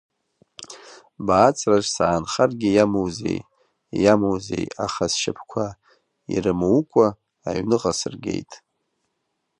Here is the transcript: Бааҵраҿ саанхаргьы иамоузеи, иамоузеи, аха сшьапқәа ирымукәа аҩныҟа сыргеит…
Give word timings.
Бааҵраҿ 1.25 1.85
саанхаргьы 1.95 2.69
иамоузеи, 2.73 3.39
иамоузеи, 4.03 4.65
аха 4.85 5.05
сшьапқәа 5.11 5.65
ирымукәа 6.33 7.07
аҩныҟа 7.47 7.91
сыргеит… 7.99 8.51